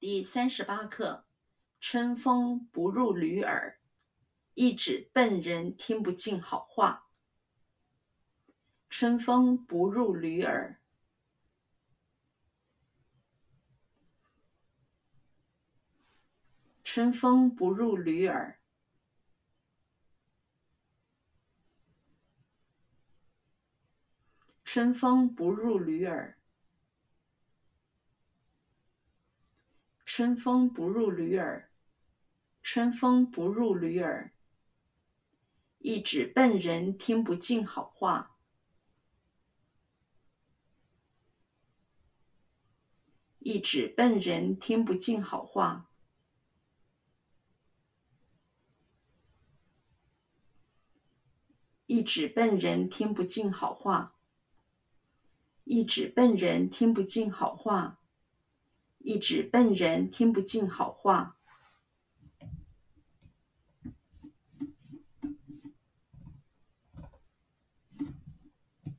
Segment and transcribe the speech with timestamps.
[0.00, 1.26] 第三十八课：
[1.78, 3.78] 春风不入驴耳，
[4.54, 7.10] 一指笨人听不进好话。
[8.88, 10.80] 春风不入驴耳，
[16.82, 18.58] 春风不入驴耳，
[24.64, 26.39] 春风不入驴耳。
[30.20, 31.70] 春风不入驴耳，
[32.60, 34.34] 春风不入驴耳，
[35.78, 38.36] 一指笨人听不进好话。
[43.38, 45.90] 一指笨人听不进好话。
[51.86, 54.18] 一指笨人听不进好话。
[55.64, 57.99] 一指笨人听不进好话。
[59.00, 61.39] 一指笨人听不进好话。